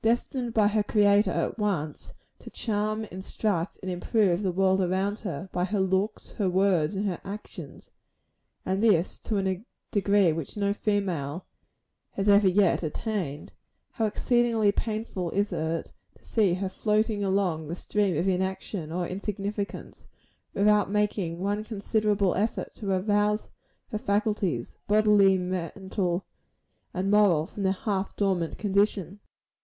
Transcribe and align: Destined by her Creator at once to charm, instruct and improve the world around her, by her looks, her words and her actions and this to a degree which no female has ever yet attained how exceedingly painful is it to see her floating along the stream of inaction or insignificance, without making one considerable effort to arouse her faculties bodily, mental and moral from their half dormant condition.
Destined 0.00 0.54
by 0.54 0.68
her 0.68 0.82
Creator 0.82 1.32
at 1.32 1.58
once 1.58 2.14
to 2.38 2.48
charm, 2.48 3.04
instruct 3.10 3.78
and 3.82 3.90
improve 3.92 4.42
the 4.42 4.50
world 4.50 4.80
around 4.80 5.18
her, 5.18 5.50
by 5.52 5.66
her 5.66 5.80
looks, 5.80 6.30
her 6.38 6.48
words 6.48 6.94
and 6.96 7.04
her 7.04 7.20
actions 7.26 7.90
and 8.64 8.82
this 8.82 9.18
to 9.18 9.36
a 9.36 9.62
degree 9.90 10.32
which 10.32 10.56
no 10.56 10.72
female 10.72 11.44
has 12.12 12.26
ever 12.26 12.48
yet 12.48 12.82
attained 12.82 13.52
how 13.90 14.06
exceedingly 14.06 14.72
painful 14.72 15.30
is 15.32 15.52
it 15.52 15.92
to 16.16 16.24
see 16.24 16.54
her 16.54 16.70
floating 16.70 17.22
along 17.22 17.68
the 17.68 17.76
stream 17.76 18.16
of 18.16 18.26
inaction 18.26 18.90
or 18.90 19.06
insignificance, 19.06 20.06
without 20.54 20.90
making 20.90 21.38
one 21.38 21.62
considerable 21.64 22.34
effort 22.34 22.72
to 22.72 22.90
arouse 22.90 23.50
her 23.92 23.98
faculties 23.98 24.78
bodily, 24.88 25.36
mental 25.36 26.24
and 26.94 27.10
moral 27.10 27.44
from 27.44 27.62
their 27.62 27.72
half 27.74 28.16
dormant 28.16 28.56
condition. 28.56 29.20